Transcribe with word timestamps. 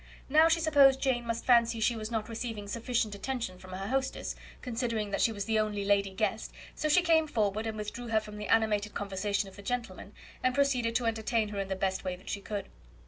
Now 0.29 0.47
she 0.49 0.59
supposed 0.59 0.99
Jane 0.99 1.27
must 1.27 1.45
fancy 1.45 1.79
she 1.79 1.95
was 1.95 2.09
not 2.09 2.27
receiving 2.27 2.67
sufficient 2.67 3.13
attention 3.13 3.59
from 3.59 3.69
her 3.73 3.87
hostess, 3.89 4.35
considering 4.63 5.11
that 5.11 5.21
she 5.21 5.31
was 5.31 5.45
the 5.45 5.59
only 5.59 5.85
lady 5.85 6.09
guest, 6.09 6.51
so 6.73 6.89
she 6.89 7.03
came 7.03 7.27
forward, 7.27 7.67
and 7.67 7.77
withdrew 7.77 8.07
her 8.07 8.19
from 8.19 8.37
the 8.39 8.47
animated 8.47 8.95
conversation 8.95 9.47
of 9.47 9.55
the 9.57 9.61
gentlemen, 9.61 10.13
and 10.41 10.55
proceeded 10.55 10.95
to 10.95 11.05
entertain 11.05 11.49
her 11.49 11.59
in 11.59 11.67
the 11.67 11.75
best 11.75 12.03
way 12.03 12.15
that 12.15 12.29
she 12.31 12.41
could. 12.41 12.67